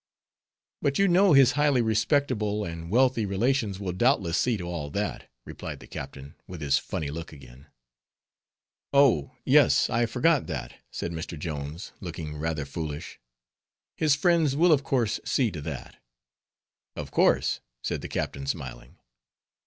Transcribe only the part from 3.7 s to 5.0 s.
will doubtless see to all